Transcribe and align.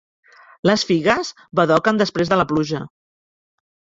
Les 0.69 0.85
figues 0.91 1.29
badoquen 1.59 2.01
després 2.03 2.31
de 2.33 2.39
la 2.41 2.47
pluja. 2.53 2.83